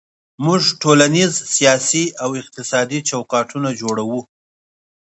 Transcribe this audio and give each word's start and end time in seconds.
موږ 0.45 0.61
ټولنیز، 0.81 1.33
سیاسي 1.55 2.05
او 2.23 2.29
اقتصادي 2.41 2.99
چوکاټونه 3.09 3.69
جوړوو. 3.81 4.19